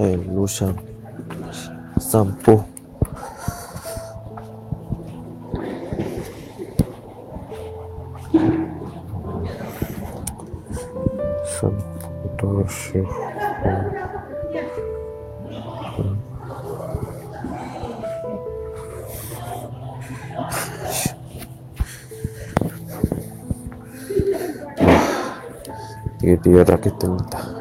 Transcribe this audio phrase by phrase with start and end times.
[0.00, 0.74] 在路上
[2.00, 2.60] 散步。
[11.44, 11.70] 散
[12.36, 13.12] 步的时候。
[26.18, 27.53] Tiga tiga rakit kita.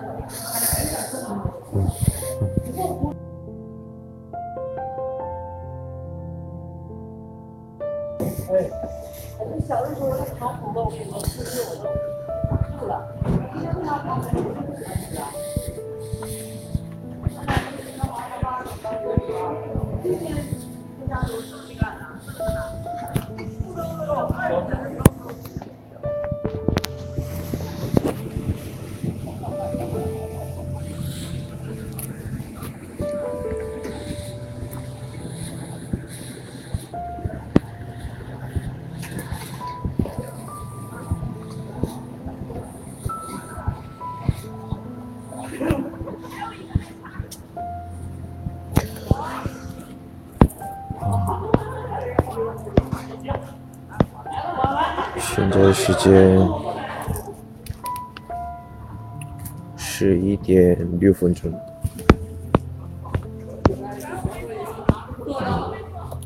[61.04, 61.52] 六分钟，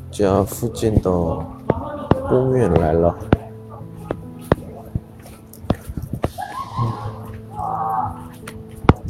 [0.08, 1.10] 家附近的
[2.28, 3.18] 公园来了。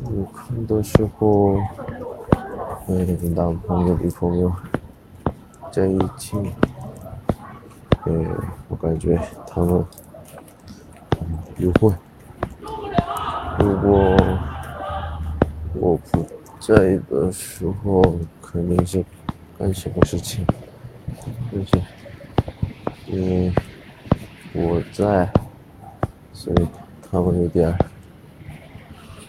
[0.08, 1.58] 入坑的时候，
[2.86, 4.50] 嗯，男朋友、女朋友
[5.70, 6.38] 在一起。
[8.06, 8.26] 嗯，
[8.68, 9.84] 我感觉他们
[11.58, 11.92] 约会。
[13.58, 14.16] 如果
[15.80, 16.26] 我不
[16.60, 18.02] 在的时候，
[18.42, 19.04] 肯定是
[19.58, 20.44] 干什么事情，
[21.52, 21.82] 就是
[23.06, 23.52] 因为
[24.52, 25.30] 我在，
[26.32, 26.68] 所以
[27.10, 27.72] 他们有点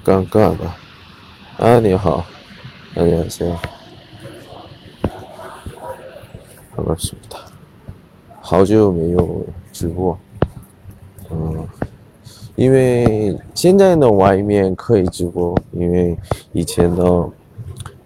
[0.03, 0.75] 尴尬吧。
[1.57, 2.25] 啊，你好，
[2.95, 3.57] 哎呀，这样，
[6.75, 7.37] 好吧，是的，
[8.41, 10.17] 好久没有直播，
[11.29, 11.67] 嗯。
[12.59, 16.17] 因为现在呢外面可以直播，因为
[16.51, 17.29] 以前呢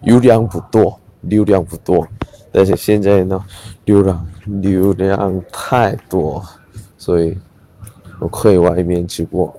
[0.01, 2.07] 流量不多，流量不多，
[2.51, 3.43] 但是现在呢
[3.85, 4.27] 流量
[4.61, 6.39] 流量太多，
[6.99, 7.35] 所以
[8.19, 9.51] 我可以外面直播，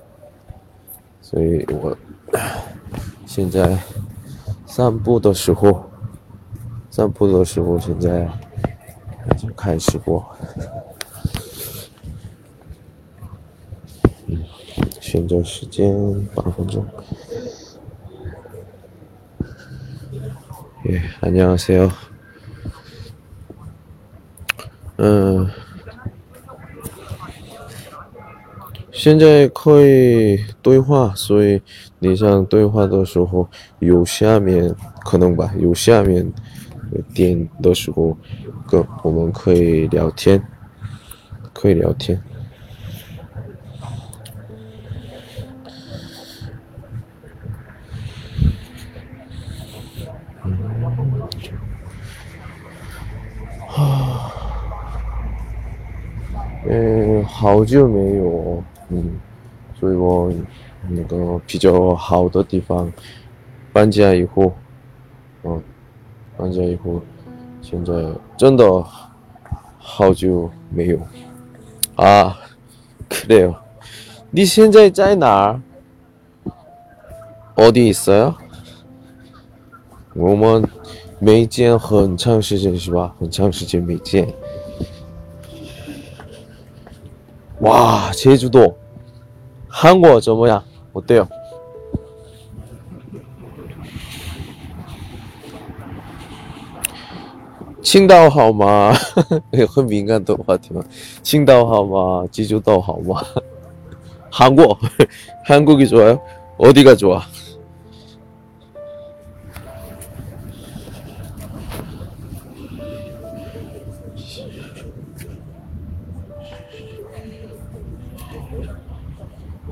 [1.21, 1.97] 所以我
[3.25, 3.77] 现在
[4.65, 5.83] 散步的时候，
[6.89, 8.29] 散步的时候现在
[9.37, 10.25] 就开直播。
[15.00, 15.94] 选择时间
[16.34, 16.84] 八分钟。
[20.84, 21.90] 耶，안녕하세 요。
[24.96, 25.48] 嗯，
[28.92, 31.62] 现在可以对话，所以
[31.98, 33.48] 你想对话的时候，
[33.78, 36.30] 右下面可能吧，右下面
[37.14, 38.16] 点的时候，
[38.68, 40.42] 跟我们可以聊天，
[41.52, 42.22] 可以聊天。
[56.68, 59.18] 嗯，好久没有，嗯，
[59.78, 60.32] 所以我
[60.88, 62.92] 那个比较好的地方
[63.72, 64.52] 搬家以后，
[65.44, 65.62] 嗯，
[66.36, 67.00] 搬家以后，
[67.62, 67.92] 现在
[68.36, 68.64] 真的
[69.78, 70.98] 好久没有
[71.96, 72.36] 啊，
[73.08, 73.54] 그래 요。
[74.30, 75.60] 你现在在哪儿？
[77.56, 78.34] 어디있어 요？
[80.14, 80.68] 我们。
[81.22, 83.14] 没见很长时间是吧？
[83.20, 84.26] 很长时间没见。
[87.59, 88.77] 와 제주도
[89.69, 90.63] 한국어 저 뭐야
[90.93, 91.27] 어때요?
[97.81, 98.93] 칭다오 好吗?
[99.53, 100.83] 이건 민간도 같지만
[101.21, 103.21] 칭다오 하오마 제주도 하오마
[104.31, 104.79] 한국
[105.45, 106.19] 한국이 좋아요?
[106.57, 107.21] 어디가 좋아?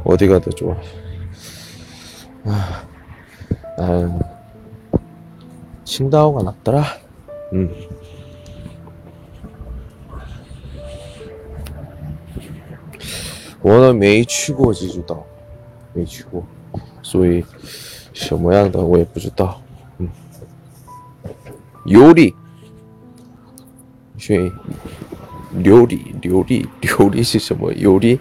[0.04, 0.76] 어디가 더 좋아?
[2.44, 2.84] 아,
[3.76, 4.20] 난
[5.84, 6.84] 칭다오가 낫더라.
[7.52, 7.70] 음.
[13.60, 15.26] 워낙 没去过济州岛
[15.92, 16.46] 没去过
[17.02, 17.44] 所以
[18.12, 19.60] 什么样的我也不知道
[19.98, 20.08] 음.
[21.86, 22.34] 요리
[24.16, 24.50] 所以
[25.52, 28.18] 料理料理料理是什么요리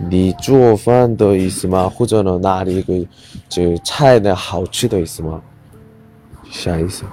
[0.00, 1.88] 你做饭的意思吗？
[1.88, 3.06] 或者呢，哪里一个
[3.48, 5.42] 就菜的好吃的意思吗？
[6.50, 7.04] 啥意思？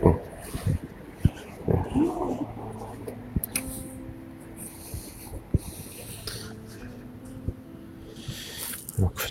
[0.00, 0.14] 哦，
[9.14, 9.29] 그렇군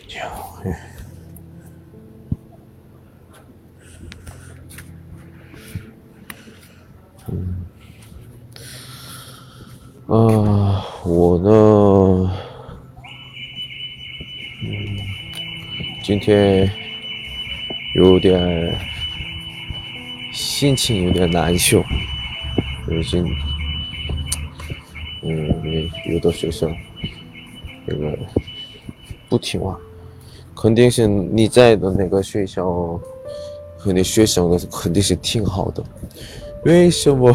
[11.42, 12.30] 我呢，
[14.62, 14.98] 嗯，
[16.02, 16.70] 今天
[17.94, 18.78] 有点
[20.34, 21.82] 心情有点难受，
[22.86, 23.24] 最近，
[25.22, 26.76] 嗯，有的学生
[27.86, 28.18] 那个
[29.30, 29.78] 不听话，
[30.54, 33.00] 肯定是你在的那个学校
[33.78, 35.82] 和你学生的肯定是挺好的，
[36.66, 37.34] 为什么？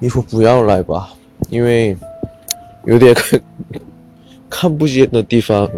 [0.00, 1.10] 以后不要来吧，
[1.48, 1.96] 因为
[2.84, 3.40] 有点看
[4.48, 5.70] 看不见的地方，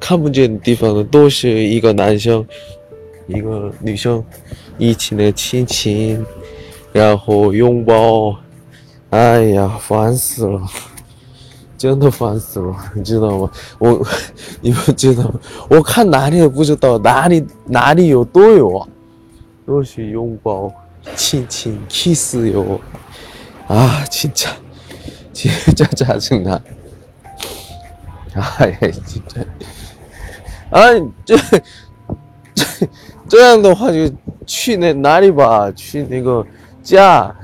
[0.00, 2.46] 看不见的地方都是一个男生，
[3.26, 4.24] 一个女生
[4.78, 6.24] 一起的亲亲，
[6.92, 8.36] 然后拥抱，
[9.10, 10.62] 哎呀，烦死了，
[11.76, 13.50] 真的烦死了，你知道吗？
[13.78, 14.06] 我
[14.62, 15.40] 你们知道吗？
[15.68, 18.88] 我看哪里也不知道，哪里哪里有都有啊，
[19.66, 20.72] 都是拥抱、
[21.16, 22.80] 친친 키스요.
[23.68, 24.56] 아 진짜
[25.32, 26.62] 진짜 짜증나.
[28.34, 29.44] 아 예, 진짜.
[30.70, 31.36] 아니 저,
[32.54, 32.86] 저,
[33.28, 34.16] 저 양도 화지고
[34.46, 35.72] 취내 날이 봐.
[35.74, 36.44] 취 이거
[36.82, 37.34] 짜.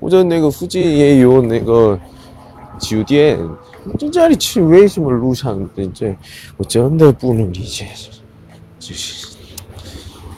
[0.00, 1.98] 오전 내가 후지에 요 내가
[2.78, 3.56] 지우디엔
[3.98, 6.16] 진짜리 취 왜심을 루상인데 이제
[6.58, 7.88] 어쩐데 뿌는 이제.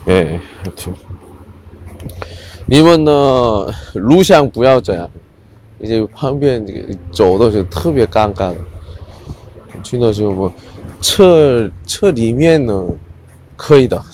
[0.08, 1.07] 예, 하여튼.
[2.66, 3.74] 你们呢？
[3.94, 5.10] 录像不要这样，
[5.78, 6.64] 因为旁边
[7.10, 8.54] 走的时候特别尴尬。
[9.82, 10.52] 去的时候我
[11.00, 12.84] 车车里面呢
[13.56, 14.04] 可以的，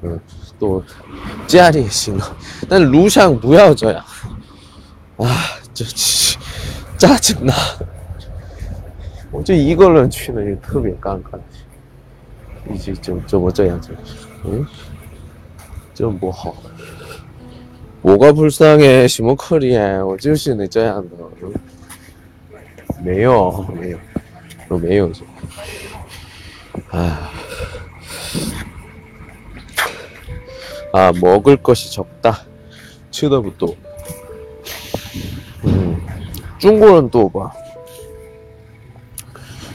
[0.00, 0.18] 嗯，
[0.58, 0.82] 都
[1.46, 2.36] 家里也行了，
[2.68, 4.04] 但录像不要这样。
[5.18, 5.28] 啊，
[5.74, 5.84] 这
[6.96, 7.52] 咋整呢？
[9.30, 11.38] 我就一个人去了，也特别尴尬。
[12.72, 13.90] 一直就怎么这样子？
[14.44, 14.66] 嗯，
[15.94, 16.56] 真不好。
[18.01, 20.05] 我个不是哎，什么可怜？
[20.05, 21.09] 我就是那这样的，
[23.03, 23.97] 没有，没有，
[24.69, 25.11] 我没有。
[26.91, 27.31] 啊，
[30.93, 32.35] 啊，먹을것이적 다，
[33.11, 33.75] 吃的不多。
[35.63, 35.95] 嗯，
[36.57, 37.51] 中国人多吧？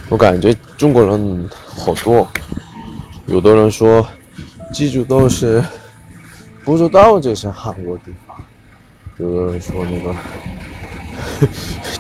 [0.08, 2.26] 我感觉中国人好多。
[3.26, 4.06] 有的人说，
[4.72, 5.62] 记住都是。
[6.67, 8.35] 不知道这是韩国地方，
[9.19, 10.13] 有人说那个，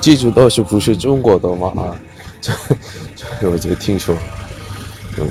[0.01, 1.95] 济州岛是不是中国的吗？
[2.41, 2.51] 这
[3.39, 4.13] 这我就听说，
[5.17, 5.29] 嗯，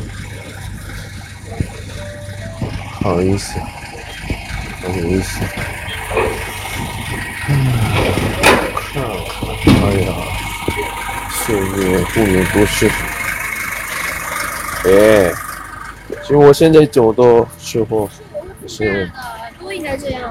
[3.02, 3.60] 好意思，
[4.80, 5.40] 不好意思，
[7.50, 7.72] 嗯，
[8.94, 10.14] 看看，哎呀，
[11.44, 12.88] 岁月不眠不休，
[14.86, 15.30] 哎，
[16.22, 18.08] 其实我现在走的时候。
[18.66, 19.10] 是，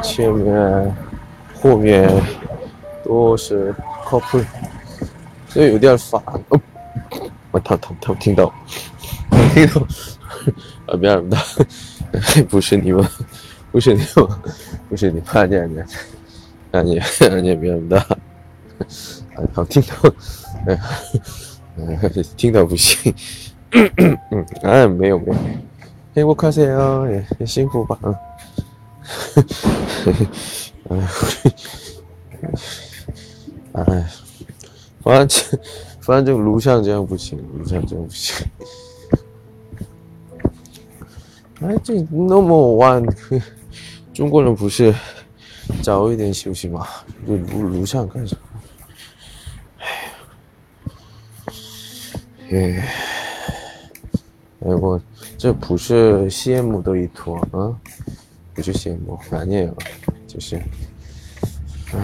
[0.03, 0.95] 前面、
[1.61, 2.09] 后面
[3.03, 3.73] 都是
[4.05, 4.45] couple，
[5.47, 6.21] 所以有点烦。
[6.49, 6.59] 哦，
[7.51, 8.53] 我他他他听到，
[9.53, 9.81] 听到，
[10.93, 11.37] 啊，别人的，
[12.49, 13.05] 不是你们，
[13.71, 14.27] 不是你们，
[14.89, 15.85] 不是你们，阿姐阿姐，
[16.71, 16.99] 阿姐
[17.29, 19.95] 阿姐别人的，啊，好听到，
[20.67, 20.77] 哎，
[22.35, 23.13] 听到不行，
[23.71, 24.17] 嗯，
[24.63, 25.35] 哎，没有没有，
[26.15, 27.05] 哎，我看见啊，
[27.39, 28.15] 也辛苦吧，嗯，
[30.89, 31.07] 哎，
[33.85, 34.05] 哎。
[35.03, 35.59] 反正
[35.99, 38.43] 反正录像这样不行，录像这样不行。
[41.61, 43.05] 哎，这那么晚，
[44.11, 44.91] 中国人不是
[45.83, 46.87] 早一点休息吗？
[47.27, 48.41] 录录录像干什么？
[52.49, 52.89] 哎，
[54.61, 54.99] 哎，我
[55.37, 57.75] 这不是羡慕的一坨啊，
[58.53, 59.75] 不是羡慕，反正
[60.27, 60.59] 就是，
[61.93, 61.99] 嗯。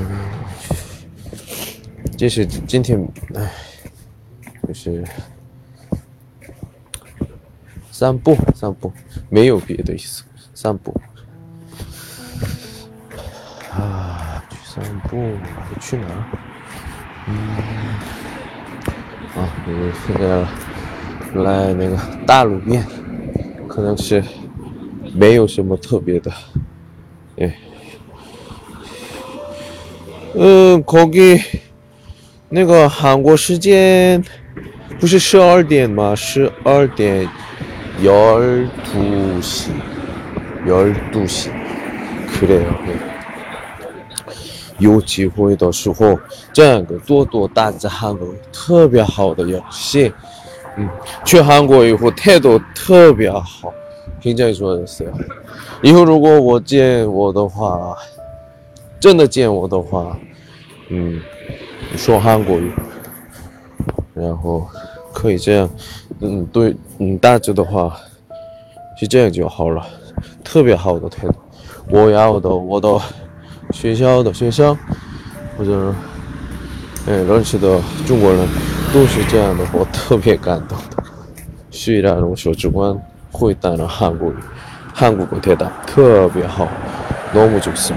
[2.18, 3.02] 这是今天，
[3.34, 3.52] 哎，
[4.68, 5.04] 就是
[7.90, 8.94] 散步，散步，
[9.28, 10.24] 没有别的意思，
[10.54, 10.94] 散步。
[13.72, 15.36] 啊，去散步，
[15.80, 16.06] 去哪？
[17.28, 17.34] 嗯，
[19.36, 19.72] 啊，我
[20.06, 21.98] 现在来那个
[22.28, 22.86] 大卤面，
[23.71, 24.23] 可能是
[25.15, 26.33] 没有什么特别的，
[27.39, 27.57] 哎，
[30.35, 31.41] 嗯，可以。
[32.49, 34.23] 那个韩国时间
[35.01, 36.15] 不是十二点吗？
[36.15, 37.29] 十二点
[38.03, 39.71] 열두 시，
[40.65, 41.49] 열두 시，
[42.29, 42.79] 可以了。
[44.79, 46.17] 有机会的时候，
[46.53, 50.13] 这个多多打字韩国特别好的游戏。
[50.78, 50.90] 嗯，
[51.26, 53.74] 去韩国以后态度特别好，
[54.20, 55.12] 评价说的是。
[55.82, 57.98] 以后如果我见我的话，
[59.00, 60.18] 真的见我的话，
[60.90, 61.22] 嗯。
[61.98, 62.72] 说韩国语，
[64.14, 64.66] 然后
[65.12, 65.70] 可以这样，
[66.22, 67.94] 嗯，对，嗯，大致的话
[68.98, 69.86] 是这样就好了，
[70.42, 71.36] 特别好的态度。
[71.90, 72.98] 我要的，我的
[73.72, 74.78] 学校的学生
[75.58, 75.94] 或者
[77.08, 78.48] 哎认识的中国人
[78.93, 81.03] 都是这样的，我特别感动的。
[81.71, 82.99] 虽然我说中文
[83.31, 84.37] 会谈韩国语，
[84.95, 86.69] 韩国的态度特别好，
[87.35, 87.95] 너무좋습니다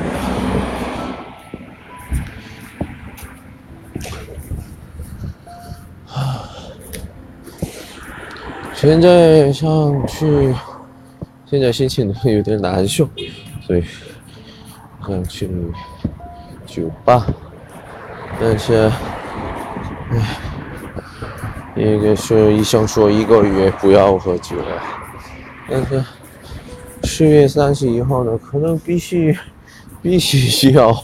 [8.74, 9.68] 现在想
[10.08, 10.56] 去，
[11.46, 13.10] 现在心情有点难受，
[13.68, 13.84] 所以
[15.06, 15.50] 想去
[16.66, 17.26] 酒吧。
[18.40, 18.90] 但是，
[20.12, 20.38] 唉，
[21.77, 24.83] 一个是医生说一个月不要喝酒了，
[25.69, 26.05] 但是
[27.03, 29.37] 十月三十一号呢，可能必须
[30.01, 30.95] 必须需要，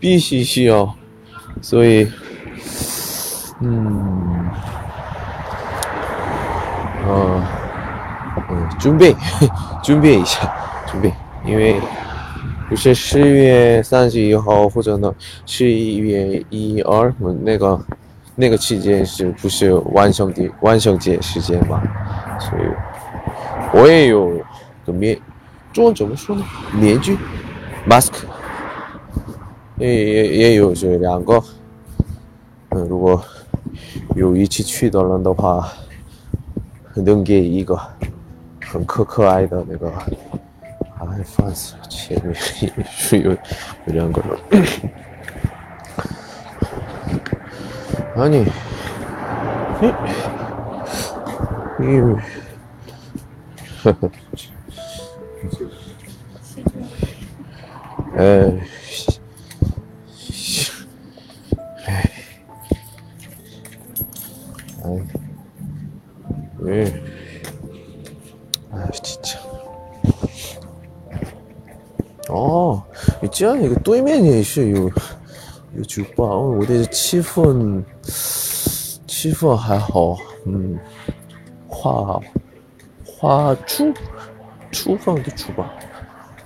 [0.00, 0.94] 必须需要，
[1.60, 2.10] 所以，
[3.60, 4.50] 嗯。
[7.08, 7.44] 嗯，
[8.50, 9.14] 嗯，准备，
[9.80, 10.52] 准备一下，
[10.90, 11.14] 准备，
[11.46, 11.80] 因为
[12.68, 17.80] 不是十月三十一号或者呢十一月一二那个
[18.36, 21.82] 那个期间是不是万圣节万圣节时间嘛？
[22.38, 22.62] 所以
[23.72, 24.40] 我也有
[24.84, 25.18] 个面，
[25.72, 26.44] 中文怎么说呢？
[26.72, 27.18] 面具
[27.88, 28.12] ，mask，
[29.78, 31.42] 也也也有这两个。
[32.68, 33.20] 嗯，如果
[34.14, 35.68] 有一起去的人的话。
[36.98, 37.78] 能给一个
[38.64, 39.92] 很可可爱的那个，
[40.98, 41.82] 哎，烦死了！
[41.90, 43.36] 前面是有有
[43.92, 44.66] 两个人，
[48.16, 48.46] 啊你，
[51.78, 52.16] 嗯，
[53.82, 54.10] 呵呵，
[58.16, 58.50] 哎，
[61.86, 62.10] 哎，
[64.82, 64.90] 哎。
[66.66, 66.68] 哎，
[68.72, 69.36] 哎，진 짜.
[72.28, 72.82] 哦，
[73.20, 74.90] 你这样一个对面也是有
[75.76, 77.84] 有酒吧哦，我的气氛
[79.06, 80.78] 气氛还好，嗯，
[81.66, 82.20] 画
[83.04, 83.92] 画出
[84.70, 85.72] 厨房的厨吧，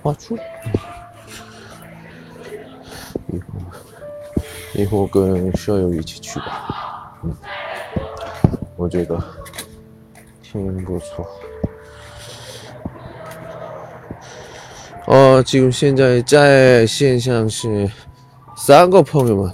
[0.01, 0.37] 画出，
[3.27, 3.45] 以后
[4.73, 7.35] 以后跟舍友一起去吧，嗯，
[8.75, 9.21] 我觉得。
[10.43, 11.25] 挺不错。
[15.07, 17.89] 哦，就现在在线上是
[18.57, 19.53] 三个朋友们，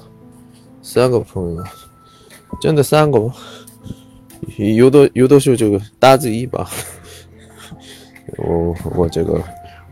[0.82, 1.64] 三个朋友，
[2.60, 3.34] 真的三个吗，
[4.58, 6.70] 有的有的时候这个打字一吧。
[8.38, 9.42] 我我这个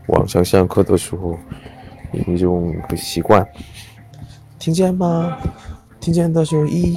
[0.08, 1.38] 网上上课的时候
[2.12, 3.46] 有一种习惯，
[4.58, 5.38] 听见吗？
[6.00, 6.96] 听见的就一，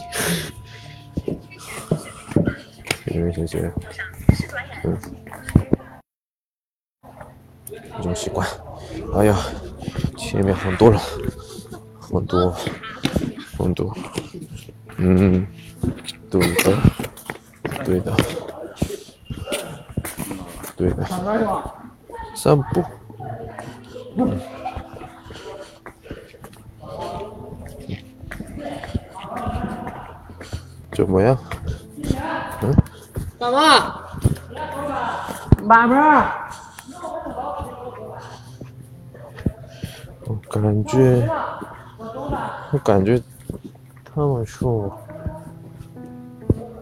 [3.06, 3.72] 一些这，
[4.84, 4.98] 嗯，
[8.00, 8.48] 一种习惯。
[9.16, 9.38] 哎呀，
[10.18, 11.00] 前面很多人，
[12.00, 12.56] 很多，
[13.58, 13.98] 很多，
[14.98, 15.48] 嗯，
[16.30, 16.78] 对的，
[17.86, 18.14] 对的，
[20.76, 21.06] 对的，
[22.36, 22.84] 散步，
[24.18, 24.40] 嗯。
[30.92, 31.38] 怎么样？
[32.62, 32.76] 嗯？
[33.40, 34.02] 干嘛？
[35.68, 36.50] 爸爸。
[40.26, 41.26] 我感觉，
[42.72, 43.22] 我感觉
[44.14, 44.92] 他们说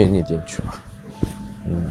[0.00, 0.82] 远一点去吧。
[1.66, 1.90] 嗯。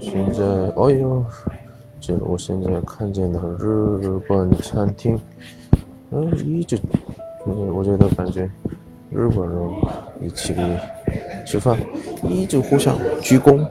[0.00, 1.24] 现在，哎呦，
[2.00, 5.18] 这我现在看见的日本餐厅，
[6.10, 6.78] 嗯，一直，
[7.46, 8.50] 嗯，我觉得感觉
[9.10, 9.70] 日本人
[10.22, 10.54] 一起
[11.44, 11.76] 吃饭，
[12.22, 13.66] 一直互相鞠躬，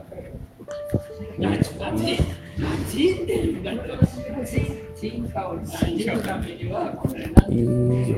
[5.38, 8.12] カいじゃんいいじゃめにはこれなんです。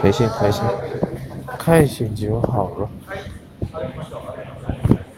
[0.00, 0.64] 开心开心，
[1.58, 2.88] 开心就好了。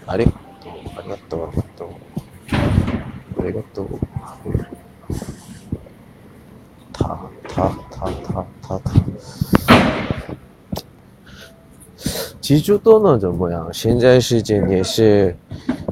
[0.06, 1.44] ありがとうありがとう。
[3.38, 3.86] ありがとう。
[12.50, 13.72] 济州岛呢怎么样？
[13.72, 15.36] 现在是今天是，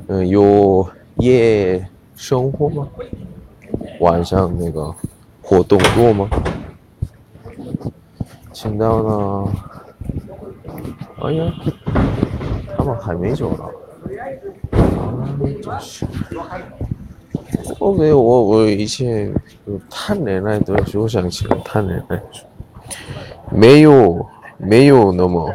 [0.08, 0.84] 嗯，有
[1.18, 2.88] 夜生活吗？
[4.00, 4.92] 晚上那个
[5.40, 6.28] 活动多吗？
[8.52, 9.52] 青岛呢？
[11.22, 11.52] 哎呀，
[12.76, 13.64] 他们还没走呢。
[15.62, 16.04] 真是。
[17.78, 19.32] 我给我我以前
[19.88, 22.20] 谈恋爱的时候想起了谈恋爱，
[23.48, 25.54] 没有没有那么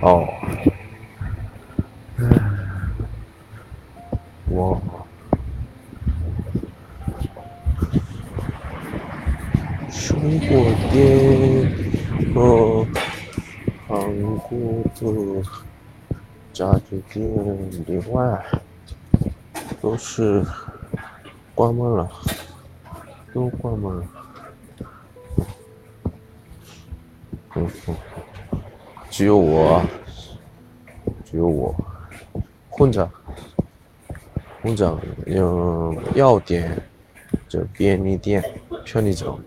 [0.00, 0.28] 嗯，哦。
[4.50, 4.80] 哇！
[9.90, 10.46] 生活
[10.90, 10.96] 店
[12.34, 12.86] 和
[13.86, 13.96] 韩
[14.38, 15.42] 国的
[16.52, 17.22] 家具店
[17.86, 18.44] 另外
[19.80, 20.44] 都是
[21.54, 22.10] 关门了，
[23.32, 24.04] 都关门了。
[27.54, 27.96] 嗯嗯，
[29.10, 29.82] 只有我，
[31.24, 31.74] 只有我，
[32.68, 33.08] 混着，
[34.62, 36.80] 混着，有药店，
[37.48, 38.42] 就便利店，
[38.84, 39.38] 劝你走。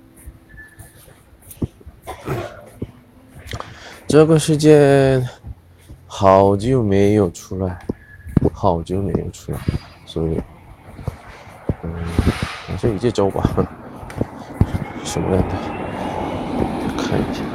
[4.08, 5.26] 这个世界
[6.06, 7.80] 好久没有出来，
[8.52, 9.60] 好久没有出来，
[10.06, 10.42] 所以，
[11.84, 11.94] 嗯，
[12.68, 13.50] 还是一直走吧，
[15.06, 15.56] 什么样的？
[16.98, 17.51] 看一下。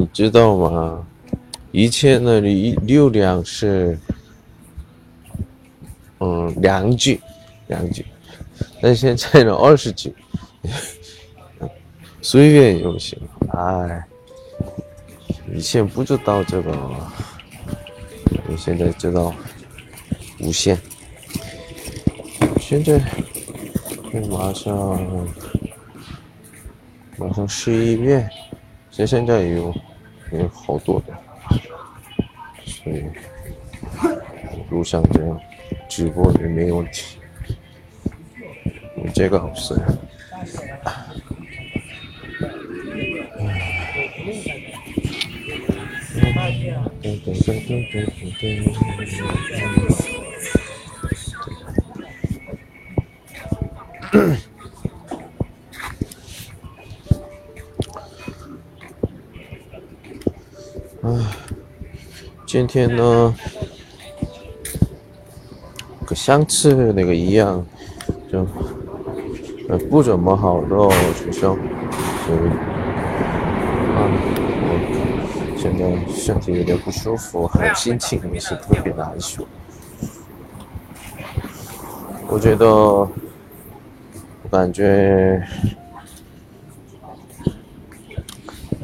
[0.00, 1.06] 你知道吗？
[1.72, 3.98] 以前的流流量是，
[6.20, 7.20] 嗯，两 G，
[7.66, 8.04] 两 G，
[8.80, 10.14] 但现在呢，二十 G，
[12.22, 13.18] 随便用行。
[13.52, 14.06] 哎，
[15.54, 16.74] 以前不知道这个，
[18.48, 19.34] 你现在知道
[20.40, 20.78] 无线。
[22.58, 22.98] 现在
[24.30, 25.26] 马上
[27.18, 28.28] 马上十一月，
[28.90, 29.74] 现在有
[30.32, 31.16] 有好多的，
[32.64, 33.04] 所以
[34.70, 35.40] 录像这样
[35.88, 37.18] 直播也没问题。
[39.14, 39.80] 这个好深。
[62.56, 63.34] 今天呢，
[66.06, 67.62] 跟上次那个一样，
[68.32, 68.46] 就
[69.68, 72.38] 呃不怎么好的学校，所以
[73.92, 74.08] 啊，
[74.62, 79.46] 我现在身体有点不舒服，还有心情也是特别难受。
[82.26, 83.10] 我觉得，我
[84.50, 85.46] 感觉。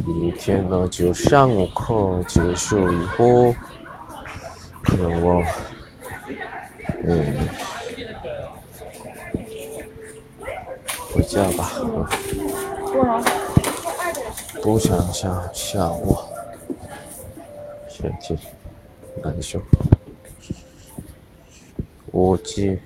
[0.05, 3.55] 明天呢，就上午课结束以后，
[4.83, 5.43] 可能我，
[7.05, 7.49] 嗯，
[11.13, 11.71] 回家吧。
[14.63, 16.17] 不想想下午，
[17.89, 18.39] 身体
[19.23, 19.61] 难受。
[22.13, 22.79] 我记，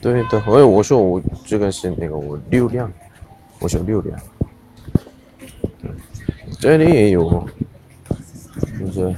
[0.00, 2.92] 对的，我我说我这个是那个我流量，
[3.58, 4.20] 我说流量。
[6.60, 7.48] 这里也有，
[8.78, 9.14] 就是，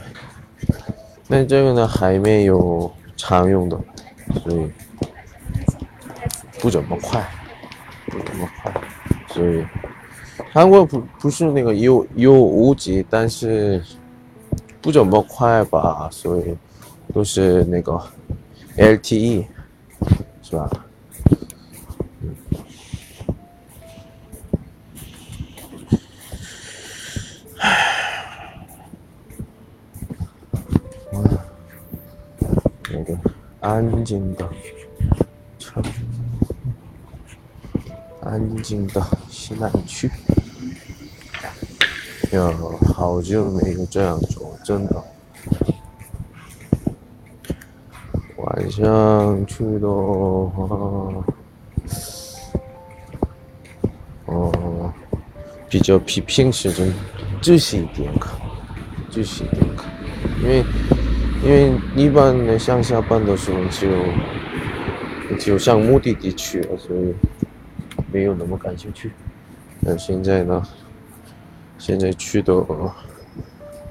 [1.26, 3.76] 那这个呢还没有常用的，
[4.44, 4.70] 所以
[6.60, 7.20] 不怎么快，
[8.06, 8.72] 不怎么快，
[9.26, 9.66] 所以
[10.52, 13.82] 韩国不不是那个有有五 G，但是
[14.80, 16.56] 不怎么快吧，所以
[17.12, 18.00] 都是那个
[18.76, 19.44] LTE，
[20.42, 20.70] 是吧？
[33.72, 34.46] 安静的
[35.58, 35.82] 城，
[38.20, 40.10] 安静的西南区，
[42.32, 45.02] 哟，好久没有这样做，真的。
[48.36, 51.24] 晚上去的话，
[54.26, 54.92] 哦，
[55.70, 56.84] 比较比平时就
[57.40, 58.32] 仔细点卡，
[59.10, 59.84] 仔细点卡，
[60.42, 60.62] 因为。
[61.42, 67.12] 因为一般的上下班的时候就就上目的地去了，所以
[68.12, 69.10] 没有那么感兴趣。
[69.80, 70.62] 那现在呢？
[71.78, 72.54] 现在去的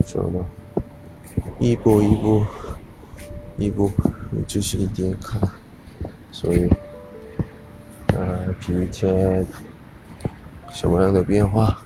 [0.05, 0.45] 什么？
[1.59, 2.45] 一步一步，
[3.57, 3.91] 一步
[4.47, 5.41] 仔细一点看，
[6.31, 6.69] 所以
[8.13, 9.45] 呃，明天
[10.71, 11.83] 什么样的变化？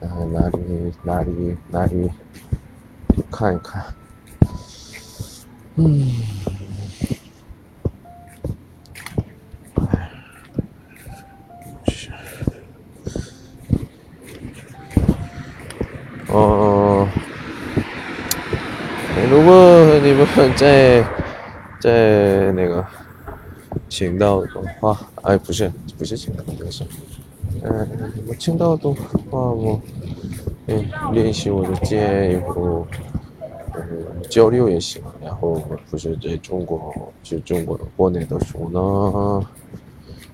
[0.00, 2.10] 呃，哪里哪里哪里
[3.30, 3.84] 看一看。
[5.76, 6.06] 嗯，
[11.86, 12.10] 是，
[16.28, 17.08] 哦，
[19.30, 21.02] 如果你们在
[21.80, 22.84] 在那个
[23.88, 26.84] 青岛的话，哎，不是，不是青岛，不是，
[27.62, 27.88] 嗯，
[28.28, 29.80] 我青岛的话，我
[30.66, 32.86] 嗯练习我的剑以后。
[34.28, 35.02] 交流也行，
[35.92, 39.46] 不是在中国，就中国的国内的书呢，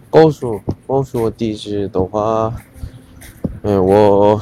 [0.09, 2.55] 告诉告诉我地址的话，
[3.63, 4.41] 嗯，我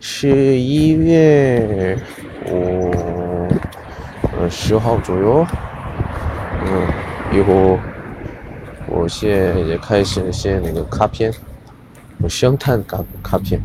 [0.00, 1.96] 十一月
[2.46, 3.48] 我
[4.36, 5.46] 呃十号左右，
[6.64, 7.78] 嗯，以后
[8.88, 11.32] 我写也开始写那个卡片，
[12.20, 13.60] 我圣诞卡卡片，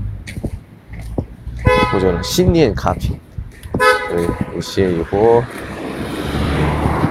[1.92, 3.20] 或者新年卡片。
[4.12, 5.42] 对，我写以后，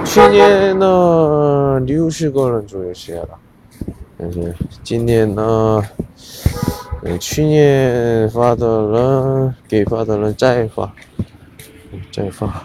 [0.03, 3.29] 去年呢六十个人左右写了，
[4.17, 5.81] 但是今年呢，
[7.03, 10.91] 呃，去年发的人给发的人再发，
[12.11, 12.63] 再发。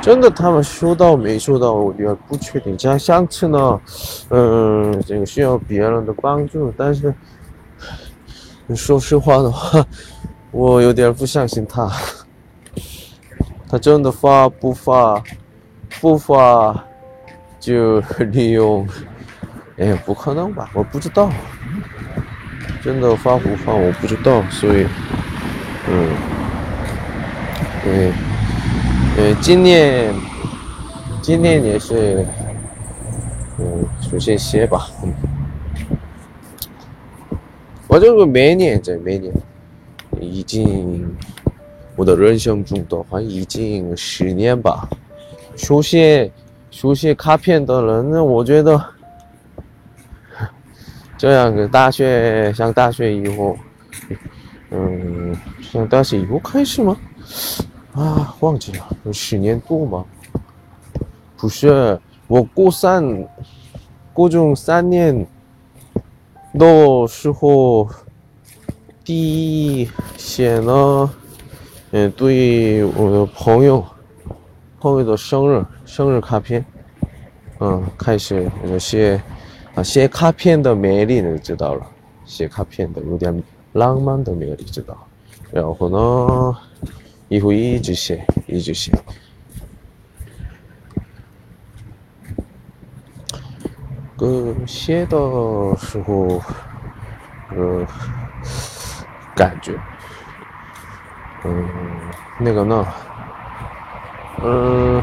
[0.00, 2.76] 真的，他们收到没收到，我也不确定。
[2.78, 3.80] 像上次呢，
[4.30, 7.14] 嗯，这个需要别人的帮助，但是
[8.74, 9.86] 说实话的话，
[10.50, 11.90] 我有点不相信他。
[13.68, 15.22] 他真的发不发？
[16.00, 16.84] 不发
[17.58, 18.86] 就利用？
[19.78, 20.70] 哎，不可能吧？
[20.74, 21.30] 我不知道，
[22.82, 24.86] 真的发不发我不知道，所以，
[25.88, 26.08] 嗯，
[27.84, 28.12] 对。
[29.18, 30.14] 呃，今年，
[31.20, 32.26] 今年也是，
[33.58, 34.86] 嗯，出现些吧。
[37.88, 39.32] 我这个每年在每年，
[40.20, 41.16] 已经
[41.96, 44.88] 我的人生中的话，已经十年吧。
[45.56, 46.30] 书写
[46.70, 48.82] 书写卡片的人，呢，我觉得
[51.18, 53.56] 这样的大学上大学以后，
[54.70, 56.96] 嗯，上大学以后开始吗？
[57.92, 60.04] 啊，忘记了，有十年多吗？
[61.36, 63.02] 不是，我高三、
[64.14, 65.26] 高中三年
[66.54, 67.88] 的时候，
[69.10, 71.10] 第一写呢，
[71.90, 73.84] 嗯，对我的朋友，
[74.78, 76.64] 朋友的生日，生日卡片，
[77.58, 79.20] 嗯，开始我写，
[79.74, 81.84] 啊，写卡片的魅力你知道了，
[82.24, 83.42] 写卡片的有点
[83.72, 84.96] 浪漫的魅力知道，
[85.50, 86.56] 然后呢？
[87.26, 88.92] 以后一直写，一直写。
[94.16, 95.18] 个写的
[95.76, 96.40] 时候，
[97.56, 97.84] 呃，
[99.40, 99.72] 感觉，
[101.44, 101.66] 嗯，
[102.38, 102.86] 那个呢，
[104.42, 105.02] 嗯，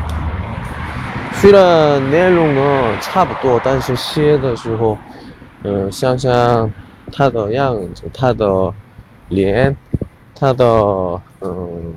[1.33, 4.95] 虽然内容呢差不多，但是写的时候，
[5.63, 6.71] 嗯，想想
[7.11, 8.71] 他的样子，他的
[9.29, 9.75] 脸。
[10.39, 10.63] 他的
[11.41, 11.95] 嗯，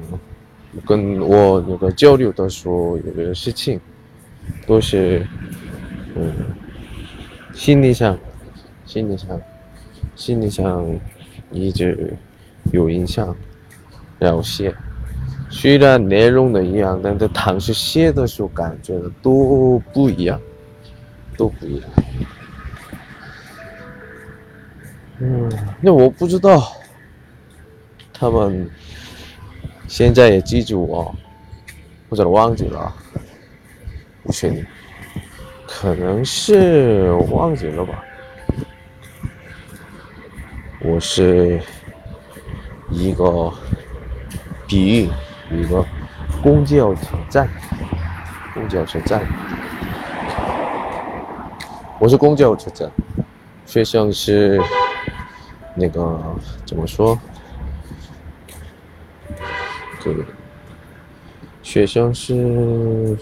[0.87, 3.79] 跟我那个交流的时候，有个事情，
[4.66, 5.26] 都是
[6.16, 6.33] 嗯，
[7.53, 8.18] 心理上，
[8.87, 9.38] 心理上，
[10.16, 10.87] 心里想
[11.50, 12.16] 一直
[12.72, 13.35] 有影响。
[14.18, 14.74] 然后写，
[15.48, 20.40] 虽然内容的一样，但是当时写的时候感觉都不一样，
[21.37, 21.90] 都不一样。
[25.20, 26.72] 嗯，那我不知道。
[28.12, 28.70] 他们
[29.88, 31.14] 现在也记住我，
[32.11, 32.94] 或者忘记了，
[34.22, 34.66] 不确定，
[35.66, 38.04] 可能是忘记了吧。
[40.80, 41.59] 我是
[42.90, 43.53] 一个
[44.66, 45.11] 比喻，
[45.50, 45.85] 一个
[46.42, 47.48] 公交车站，
[48.53, 49.22] 公交车站，
[51.98, 52.90] 我是公交车站，
[53.64, 54.61] 学生是
[55.74, 56.20] 那个
[56.66, 57.18] 怎么说？
[60.03, 60.24] 这个
[61.62, 63.16] 学生是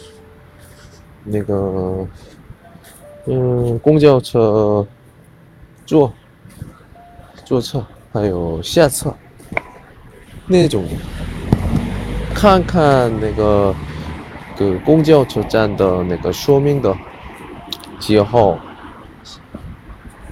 [1.25, 2.07] 那个
[3.27, 4.87] 嗯，公交车
[5.85, 6.13] 坐
[7.45, 9.15] 坐车还有下车
[10.49, 10.85] 那种，
[12.35, 13.75] 看看那个
[14.57, 16.97] 个公交车站的那个说明的
[17.99, 18.59] 几号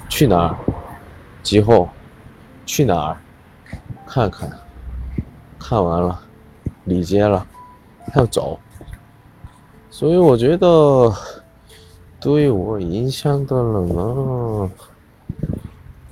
[0.08, 0.56] 去哪儿，
[1.42, 1.92] 几号
[2.64, 3.16] 去哪儿，
[4.06, 4.50] 看看，
[5.58, 6.22] 看完了。
[6.84, 7.44] 理解了，
[8.12, 8.56] 还要走，
[9.90, 11.12] 所以我觉得
[12.20, 14.70] 对我影响的人呢，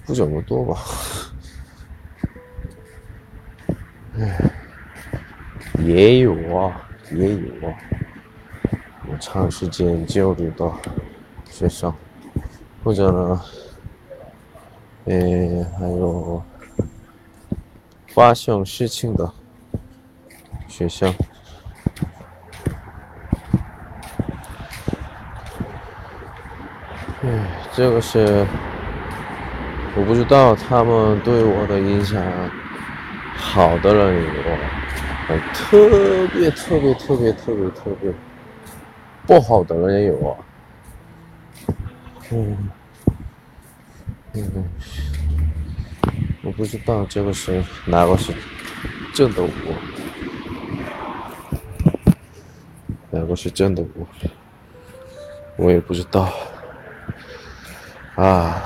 [0.04, 0.76] 不怎么多吧。
[4.18, 4.50] 唉，
[5.78, 7.74] 也有啊，也有啊，
[9.08, 10.70] 我长时间交流的
[11.50, 11.92] 学生，
[12.82, 13.40] 或者呢，
[15.06, 16.42] 诶，还有
[18.08, 19.32] 发生事情的。
[20.66, 21.06] 学校，
[27.22, 28.44] 嗯，这个是
[29.96, 32.20] 我不知道他们对我的影响，
[33.54, 38.12] 好的人有，特别特别特别特别特别
[39.28, 40.36] 不好的人也有啊，
[42.32, 42.68] 嗯，
[44.32, 44.64] 嗯，
[46.42, 48.32] 我不知道这个是哪个是
[49.14, 49.48] 正的我。
[53.12, 54.04] 哪个是真的我？
[55.58, 56.28] 我也不知道。
[58.16, 58.63] 啊！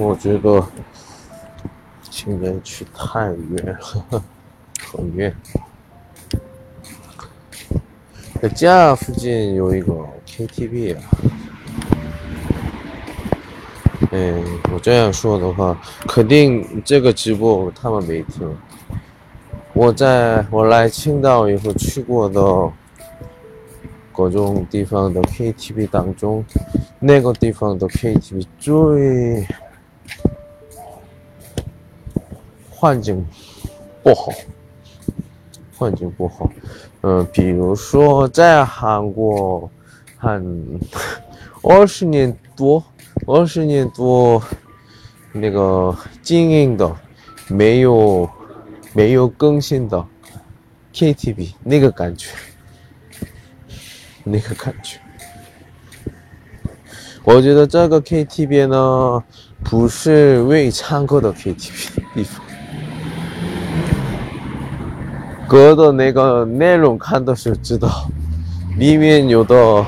[0.00, 0.66] 我觉得
[2.10, 3.78] 今年去太远
[4.10, 4.24] 了，
[4.92, 5.34] 很远。
[8.40, 9.92] 在家附近有一个
[10.26, 11.02] KTV 啊。
[14.12, 18.56] 哎，我这样说的话，肯定这个直播他们没听。
[19.74, 22.72] 我在我来青岛以后去过的
[24.12, 26.44] 各种地方的 KTV 当中，
[26.98, 29.46] 那个地方的 KTV 最
[32.80, 33.22] 环境
[34.02, 34.32] 不好，
[35.76, 36.50] 环境不好。
[37.02, 39.70] 嗯，比如说在韩国，
[40.16, 40.80] 很
[41.62, 42.82] 二十年多，
[43.26, 44.42] 二十年多
[45.32, 46.96] 那个经营的
[47.48, 48.28] 没有。
[48.92, 50.04] 没有更新的
[50.92, 52.30] KTV 那个感觉，
[54.24, 54.98] 那个感觉，
[57.22, 59.24] 我觉得这个 KTV 呢，
[59.62, 62.39] 不是为唱歌的 KTV 地方。
[65.50, 67.88] 歌的那个内容看的是知道，
[68.78, 69.84] 里面有的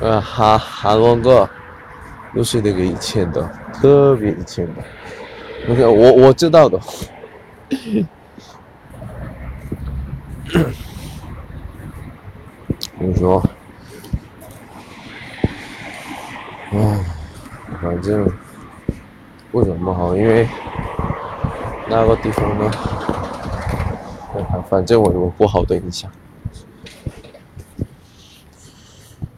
[0.00, 1.48] 呃韩韩文歌，
[2.34, 4.82] 都是那个以前的，特别以前的。
[5.68, 6.80] 那个我我知道的。
[12.98, 13.40] 你说，
[16.72, 17.04] 唉，
[17.80, 18.28] 反正
[19.52, 20.16] 为什么好？
[20.16, 20.48] 因为
[21.88, 22.70] 那个地方呢，
[24.69, 26.11] 反正我有不好的印象。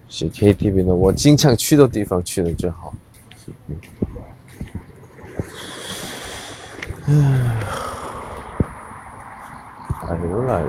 [0.07, 2.93] 是 KTV 呢，我经常去的地方去的最好。
[7.05, 7.13] 唉。
[10.07, 10.67] 来了来了，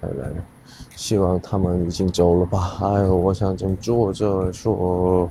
[0.00, 0.44] 来来了，
[0.96, 2.76] 希望他们已经走了吧。
[2.80, 5.30] 哎呦，我想좀坐着说，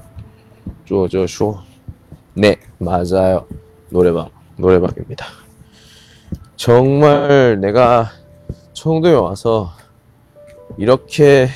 [0.85, 1.61] 坐着说。
[2.33, 5.25] 네맞아요노래방노래방입니다
[6.56, 8.10] 정말 내가
[8.72, 9.72] 청도에 와서
[10.78, 11.48] 이렇게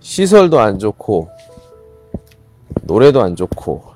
[0.00, 1.30] 시설도 안 좋고
[2.82, 3.94] 노래도 안 좋고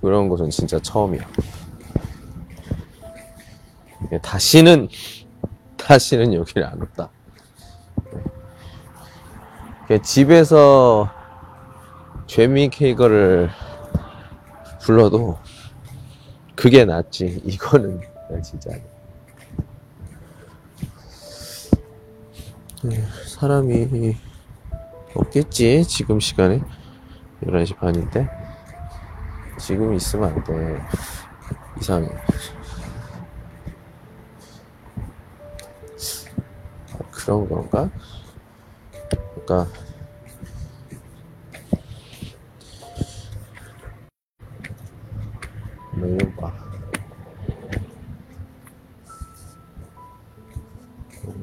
[0.00, 1.26] 그런 곳은 진짜 처음이야
[4.22, 4.88] 다시는
[5.76, 7.10] 다시는 여기를 안 왔다.
[10.02, 11.08] 집에서
[12.26, 13.50] 죄미 케이거를
[14.80, 15.38] 불러도
[16.56, 17.40] 그게 낫지.
[17.44, 18.00] 이거는
[18.42, 18.70] 진짜
[22.82, 24.16] 네, 사람이
[25.14, 25.84] 없겠지.
[25.84, 26.60] 지금 시간에
[27.42, 28.28] 11시 반인데
[29.58, 30.80] 지금 있으면 안 돼.
[31.80, 32.08] 이상해.
[37.10, 37.90] 그런 건가?
[39.46, 39.66] 그러니까
[45.94, 46.65] 매우 봐.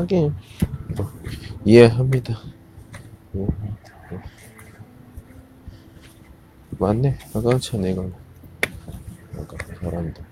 [0.00, 0.34] 하긴
[0.96, 1.06] 뭐,
[1.64, 2.34] 이해합니다.
[3.34, 3.92] 이해합니다.
[6.78, 7.18] 맞네.
[7.34, 8.14] 아까 전에 이거는.
[9.80, 10.22] 잘한다.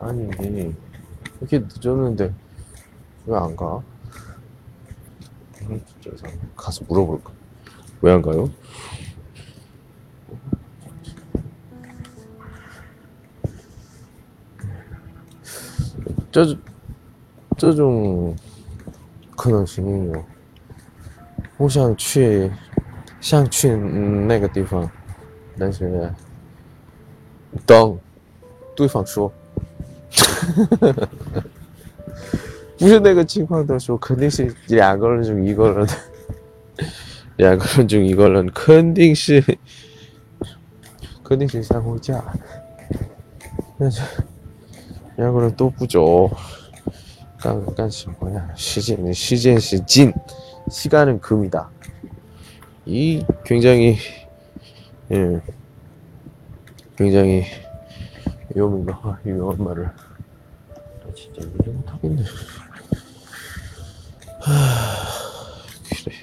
[0.00, 0.28] 아니,
[1.40, 2.34] 이렇게 늦었는데
[3.26, 3.82] 왜 안 가?
[6.02, 6.10] 진짜
[6.56, 7.32] 가서 물어볼까?
[8.02, 8.58] 왜 안 가요?这
[17.58, 18.34] 这种
[19.36, 20.24] 可能性有，
[21.56, 22.48] 我想去，
[23.20, 24.88] 想去那个地方，
[25.58, 26.08] 但是
[27.66, 27.98] 等
[28.76, 29.32] 对方说，
[32.78, 35.88] 不是那个情况的时候，肯定是两个人中一个人，
[37.36, 39.42] 两个人中一个人肯定是
[41.24, 42.22] 肯定是想回家，
[43.76, 44.00] 但是
[45.16, 46.30] 两个人都不走，
[47.40, 48.52] 깐, 깐씨 뭐냐?
[48.56, 50.12] 시진, 시진, 시진.
[50.70, 51.70] 시간은 금이다.
[52.84, 53.96] 이 굉장히,
[55.12, 55.40] 예,
[56.96, 57.44] 굉장히
[58.54, 59.84] 위험인가, 위험한 말을.
[59.84, 62.22] 나 진짜 이해 못하겠네.
[64.40, 64.52] 하,
[66.04, 66.14] 그래.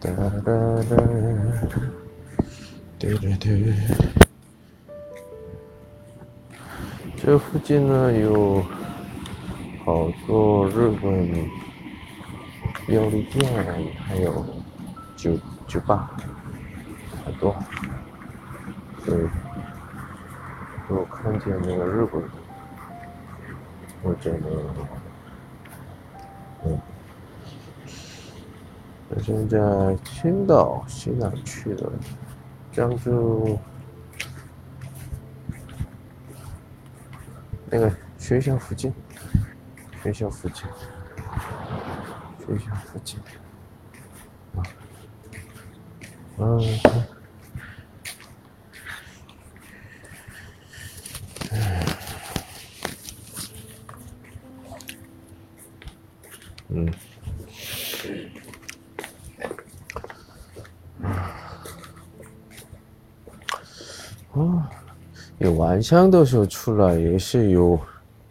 [0.00, 1.97] 따라라.
[2.98, 3.74] 对对对
[7.16, 8.60] 这附近呢有
[9.84, 11.48] 好多日本
[12.88, 13.48] 料理店
[14.04, 14.44] 还有
[15.16, 16.10] 酒酒吧
[17.24, 17.54] 很多。
[19.04, 19.16] 对
[20.88, 22.22] 我看见那个日本
[24.02, 24.48] 我觉得
[26.64, 26.80] 嗯。
[29.10, 31.92] 我现在青岛西藏去了
[32.78, 33.58] 江苏。
[37.68, 38.94] 那个学校附近，
[40.00, 40.64] 学校附近，
[42.46, 43.18] 学校附近，
[44.54, 44.62] 啊，
[46.38, 46.60] 嗯，
[65.57, 67.79] 晚上的时候出来也是有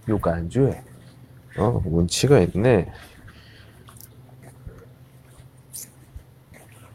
[0.07, 0.83] 有感觉，
[1.57, 2.87] 哦，温气가있 네。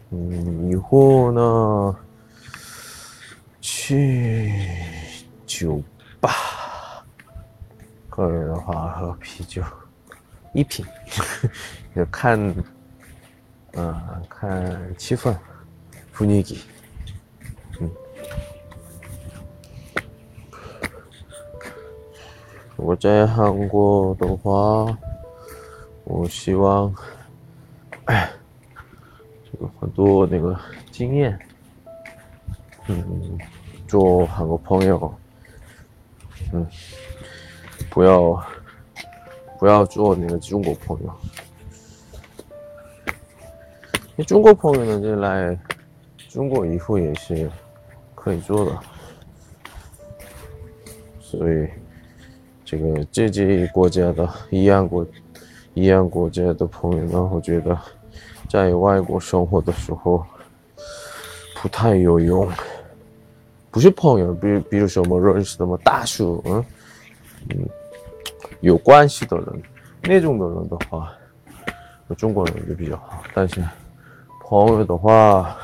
[0.09, 1.95] 嗯，以后呢，
[3.59, 4.51] 去
[5.45, 5.83] 酒
[6.19, 6.31] 吧，
[8.09, 9.61] 个人的话喝啤酒
[10.53, 10.85] 一瓶，
[11.93, 12.39] 要看，
[13.75, 15.35] 啊，看气氛，
[16.15, 16.59] 분위 기。
[22.84, 24.98] 我在韩国的话，
[26.02, 26.92] 我希望，
[28.06, 28.28] 哎，
[29.44, 30.58] 这个很多那个
[30.90, 31.38] 经验，
[32.88, 33.38] 嗯，
[33.86, 35.14] 做韩国朋友，
[36.52, 36.66] 嗯，
[37.88, 38.44] 不要
[39.60, 41.14] 不要做那个中国朋友。
[44.16, 45.56] 你中国朋友呢，就来
[46.28, 47.48] 中国以后也是
[48.16, 48.78] 可以做的，
[51.20, 51.68] 所以。
[52.72, 55.06] 这个这几国家的一样国，
[55.74, 57.78] 一样国家的朋友呢，我觉得
[58.48, 60.24] 在外国生活的时候
[61.60, 62.50] 不太有用。
[63.70, 66.64] 不是朋友，比比如说我们认识的嘛大叔，嗯
[67.50, 67.68] 嗯，
[68.60, 69.62] 有关系的人，
[70.04, 71.12] 那种的人的话，
[72.16, 73.22] 中国人就比较好。
[73.34, 73.62] 但是
[74.40, 75.58] 朋友的话，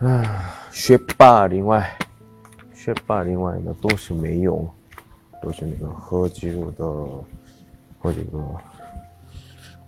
[0.00, 1.90] 唉，学霸另外，
[2.74, 4.70] 学霸另外呢都是没用。
[5.42, 6.84] 都是那个喝酒的，
[7.98, 8.38] 喝酒的，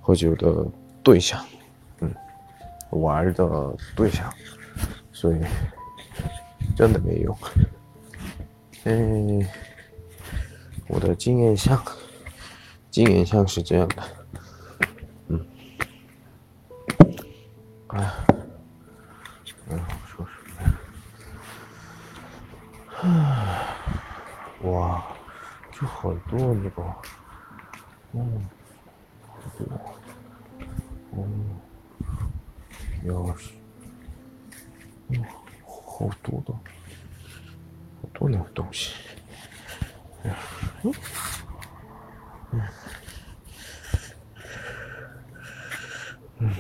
[0.01, 0.67] 喝酒的
[1.03, 1.45] 对象，
[2.01, 2.11] 嗯，
[2.91, 4.33] 玩的对象，
[5.13, 5.37] 所以
[6.75, 7.37] 真的没用。
[8.85, 9.47] 嗯，
[10.89, 11.81] 我的经验上，
[12.91, 14.03] 经验上是这样的，
[15.29, 15.47] 嗯，
[17.89, 18.11] 哎，
[19.69, 20.63] 嗯，说什么？
[23.03, 23.67] 唉，
[24.63, 25.02] 哇。
[25.83, 26.95] 就很多那个，
[28.13, 28.49] 嗯，
[29.59, 29.81] 这个，
[31.11, 31.59] 嗯，
[33.05, 33.51] 钥匙，
[35.09, 35.25] 嗯，
[35.67, 36.55] 好多的，
[38.01, 38.95] 好多那个东西，
[40.23, 40.33] 嗯，
[42.53, 42.63] 嗯，
[46.39, 46.55] 嗯，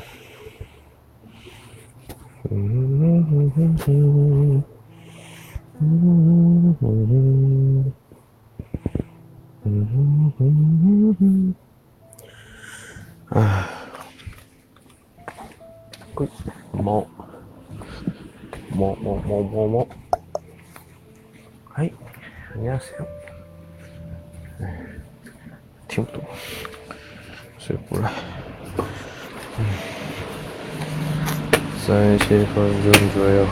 [32.54, 33.46] 分钟左右，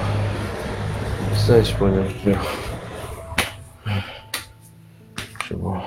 [1.34, 2.38] 三十分钟左右，
[3.84, 4.04] 哎，
[5.44, 5.82] 什么？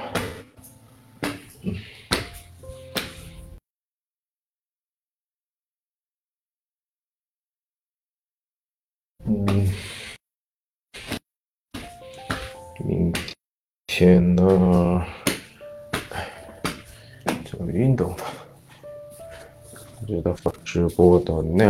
[9.26, 9.72] 嗯，
[12.80, 13.14] 明
[13.86, 15.06] 天呢？
[16.10, 16.28] 哎，
[17.46, 18.24] 这个运动的，
[20.02, 20.36] 我觉得
[20.66, 21.66] 直播的内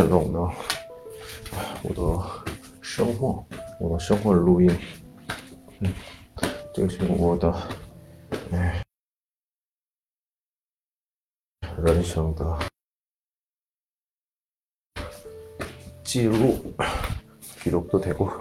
[18.24, 18.32] 过，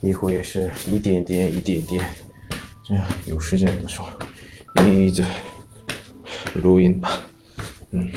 [0.00, 2.14] 以后也是一点点一点点，
[2.84, 4.08] 这样有时间的时候，
[4.86, 5.26] 一一的
[6.54, 7.20] 录音吧，
[7.90, 8.10] 嗯。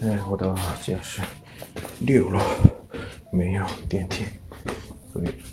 [0.00, 0.52] 哎，我的
[0.82, 1.22] 脚是
[2.00, 2.40] 六楼，
[3.30, 4.24] 没有电梯，
[5.12, 5.51] 所以。